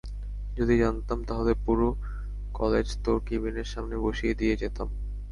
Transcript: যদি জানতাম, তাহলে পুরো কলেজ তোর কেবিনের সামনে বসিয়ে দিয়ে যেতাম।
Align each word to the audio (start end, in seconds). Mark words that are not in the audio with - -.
যদি 0.57 0.75
জানতাম, 0.77 1.19
তাহলে 1.23 1.53
পুরো 1.65 1.87
কলেজ 2.53 2.87
তোর 3.03 3.17
কেবিনের 3.27 3.67
সামনে 3.67 3.95
বসিয়ে 3.97 4.33
দিয়ে 4.33 4.55
যেতাম। 4.55 4.87